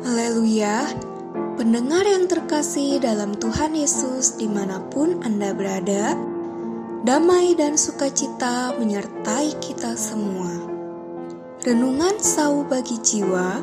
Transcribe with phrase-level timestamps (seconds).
[0.00, 0.96] Haleluya,
[1.60, 6.16] pendengar yang terkasih dalam Tuhan Yesus di mana pun Anda berada,
[7.04, 10.56] damai dan sukacita menyertai kita semua.
[11.60, 13.60] Renungan sau bagi jiwa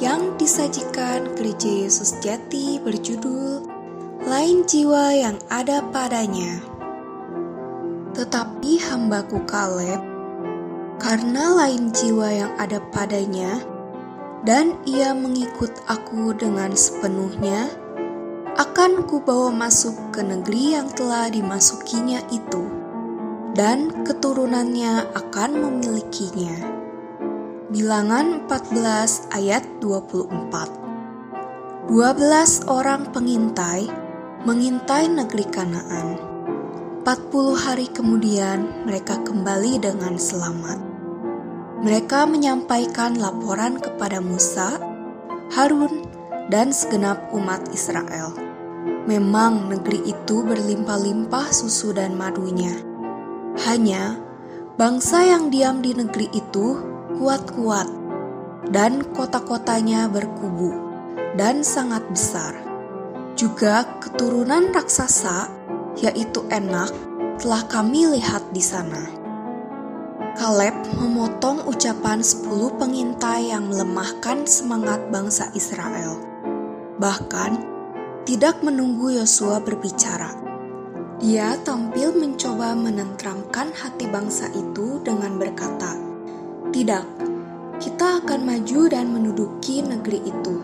[0.00, 3.68] yang disajikan Gereja Yesus Jati berjudul
[4.24, 6.56] Lain Jiwa yang Ada Padanya.
[8.16, 10.00] Tetapi hambaku Kaleb,
[10.96, 13.75] karena lain jiwa yang ada padanya,
[14.42, 17.72] dan ia mengikut aku dengan sepenuhnya,
[18.56, 22.64] akan kubawa masuk ke negeri yang telah dimasukinya itu,
[23.56, 26.56] dan keturunannya akan memilikinya.
[27.72, 30.86] Bilangan 14 ayat 24
[31.86, 33.86] 12 orang pengintai
[34.46, 36.18] mengintai negeri Kanaan.
[37.02, 40.85] 40 hari kemudian mereka kembali dengan selamat.
[41.76, 44.80] Mereka menyampaikan laporan kepada Musa,
[45.52, 46.08] Harun,
[46.48, 48.32] dan segenap umat Israel.
[49.06, 52.74] Memang negeri itu berlimpah-limpah susu dan madunya.
[53.68, 54.18] Hanya
[54.74, 56.80] bangsa yang diam di negeri itu
[57.20, 57.86] kuat-kuat,
[58.72, 60.74] dan kota-kotanya berkubu
[61.36, 62.56] dan sangat besar.
[63.36, 65.52] Juga keturunan raksasa,
[66.00, 66.90] yaitu Enak,
[67.36, 69.25] telah kami lihat di sana.
[70.46, 76.22] Kaleb memotong ucapan sepuluh pengintai yang melemahkan semangat bangsa Israel.
[77.02, 77.66] Bahkan,
[78.22, 80.38] tidak menunggu Yosua berbicara.
[81.18, 85.98] Dia tampil mencoba menentramkan hati bangsa itu dengan berkata,
[86.70, 87.04] Tidak,
[87.82, 90.62] kita akan maju dan menduduki negeri itu,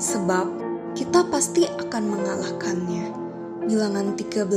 [0.00, 0.48] sebab
[0.96, 3.12] kita pasti akan mengalahkannya.
[3.68, 4.48] Bilangan 13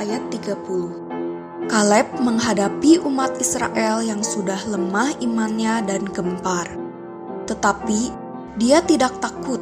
[0.00, 1.05] ayat 30
[1.66, 6.70] Kaleb menghadapi umat Israel yang sudah lemah imannya dan gempar.
[7.50, 8.00] Tetapi
[8.54, 9.58] dia tidak takut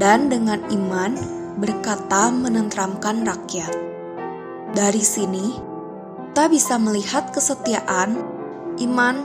[0.00, 1.12] dan dengan iman
[1.60, 3.76] berkata menentramkan rakyat.
[4.72, 5.52] Dari sini,
[6.32, 8.24] kita bisa melihat kesetiaan,
[8.80, 9.16] iman,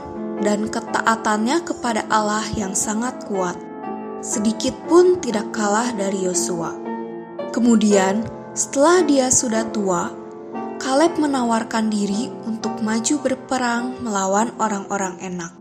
[0.44, 3.56] dan ketaatannya kepada Allah yang sangat kuat,
[4.20, 6.76] sedikit pun tidak kalah dari Yosua.
[7.50, 10.19] Kemudian, setelah dia sudah tua,
[10.90, 15.54] Kaleb menawarkan diri untuk maju berperang melawan orang-orang enak.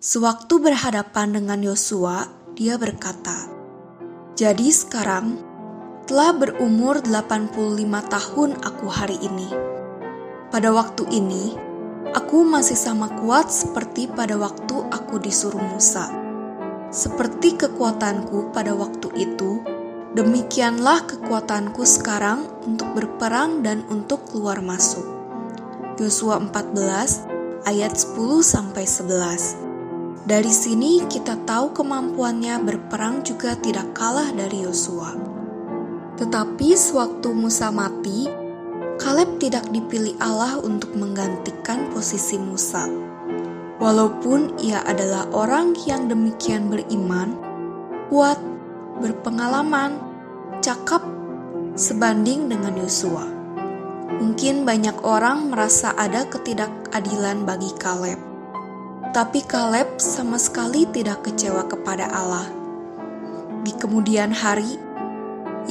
[0.00, 2.24] Sewaktu berhadapan dengan Yosua,
[2.56, 3.44] dia berkata,
[4.40, 5.36] "Jadi sekarang
[6.08, 9.52] telah berumur 85 tahun aku hari ini.
[10.48, 11.52] Pada waktu ini,
[12.16, 16.08] aku masih sama kuat seperti pada waktu aku disuruh Musa.
[16.88, 19.60] Seperti kekuatanku pada waktu itu,
[20.18, 25.06] Demikianlah kekuatanku sekarang untuk berperang dan untuk keluar masuk.
[25.94, 30.26] Yosua 14 ayat 10 sampai 11.
[30.26, 35.14] Dari sini kita tahu kemampuannya berperang juga tidak kalah dari Yosua.
[36.18, 38.26] Tetapi sewaktu Musa mati,
[38.98, 42.90] Kaleb tidak dipilih Allah untuk menggantikan posisi Musa.
[43.78, 47.38] Walaupun ia adalah orang yang demikian beriman,
[48.10, 48.42] kuat
[48.98, 50.07] berpengalaman,
[50.68, 51.00] cakap
[51.80, 53.24] sebanding dengan Yosua.
[54.20, 58.20] Mungkin banyak orang merasa ada ketidakadilan bagi Kaleb.
[59.16, 62.52] Tapi Kaleb sama sekali tidak kecewa kepada Allah.
[63.64, 64.76] Di kemudian hari,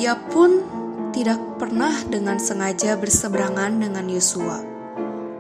[0.02, 0.66] ia pun
[1.14, 4.66] tidak pernah dengan sengaja berseberangan dengan Yosua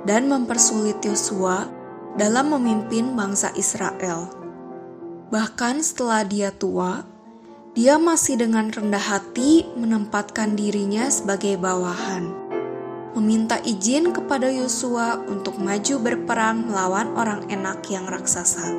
[0.05, 1.65] dan mempersulit Yosua
[2.13, 4.29] dalam memimpin bangsa Israel.
[5.33, 7.16] Bahkan setelah dia tua,
[7.77, 12.25] dia masih dengan rendah hati menempatkan dirinya sebagai bawahan,
[13.13, 18.73] meminta izin kepada Yosua untuk maju berperang melawan orang enak yang raksasa.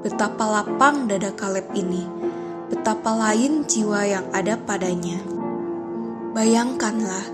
[0.00, 2.00] Betapa lapang dada Kaleb ini,
[2.72, 5.20] betapa lain jiwa yang ada padanya.
[6.32, 7.28] Bayangkanlah,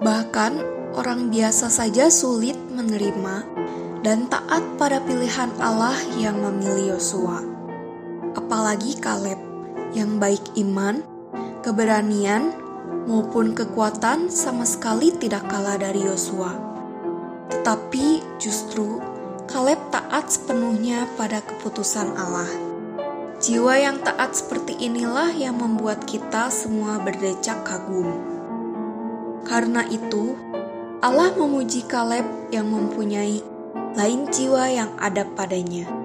[0.00, 0.56] bahkan
[0.96, 3.44] orang biasa saja sulit menerima
[4.00, 7.44] dan taat pada pilihan Allah yang memilih Yosua.
[8.32, 9.53] Apalagi Kaleb
[9.94, 11.00] yang baik iman,
[11.62, 12.52] keberanian,
[13.06, 16.52] maupun kekuatan sama sekali tidak kalah dari Yosua.
[17.48, 19.00] Tetapi justru
[19.44, 22.48] Kaleb taat sepenuhnya pada keputusan Allah.
[23.44, 28.08] Jiwa yang taat seperti inilah yang membuat kita semua berdecak kagum.
[29.44, 30.32] Karena itu,
[31.04, 33.44] Allah memuji Kaleb yang mempunyai
[33.94, 36.03] lain jiwa yang ada padanya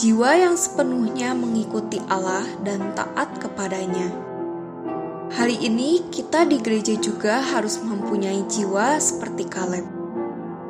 [0.00, 4.08] jiwa yang sepenuhnya mengikuti Allah dan taat kepadanya.
[5.28, 9.84] Hari ini kita di gereja juga harus mempunyai jiwa seperti Kaleb.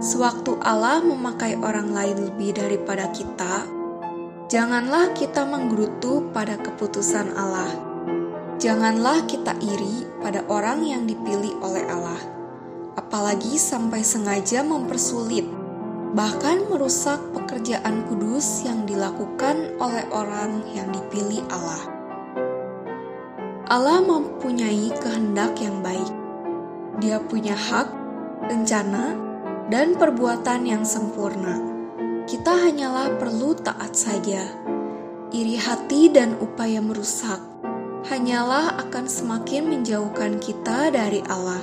[0.02, 3.70] Sewaktu Allah memakai orang lain lebih daripada kita,
[4.50, 7.70] janganlah kita menggerutu pada keputusan Allah.
[8.58, 12.18] Janganlah kita iri pada orang yang dipilih oleh Allah,
[12.98, 15.59] apalagi sampai sengaja mempersulit,
[16.10, 21.82] bahkan merusak pekerjaan kudus yang dilakukan oleh orang yang dipilih Allah.
[23.70, 26.10] Allah mempunyai kehendak yang baik.
[26.98, 27.88] Dia punya hak,
[28.50, 29.14] rencana,
[29.70, 31.62] dan perbuatan yang sempurna.
[32.26, 34.42] Kita hanyalah perlu taat saja.
[35.30, 37.50] Iri hati dan upaya merusak
[38.08, 41.60] hanyalah akan semakin menjauhkan kita dari Allah.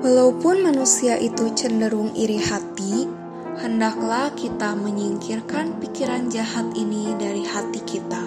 [0.00, 3.04] Walaupun manusia itu cenderung iri hati,
[3.58, 8.22] hendaklah kita menyingkirkan pikiran jahat ini dari hati kita.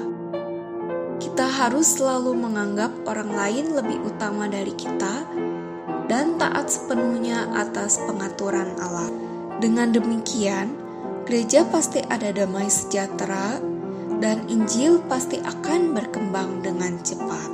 [1.23, 5.23] Kita harus selalu menganggap orang lain lebih utama dari kita
[6.11, 9.07] dan taat sepenuhnya atas pengaturan Allah.
[9.63, 10.75] Dengan demikian,
[11.23, 13.63] gereja pasti ada damai sejahtera
[14.19, 17.49] dan Injil pasti akan berkembang dengan cepat.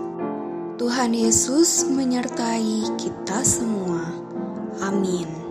[0.79, 4.09] Tuhan Yesus menyertai kita semua.
[4.79, 5.48] Amin.